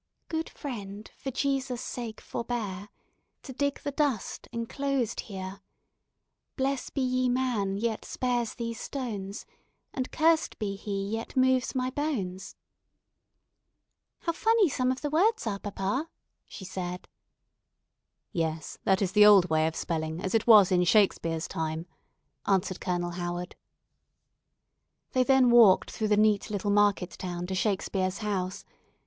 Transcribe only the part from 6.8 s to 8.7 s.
be ye man yt spares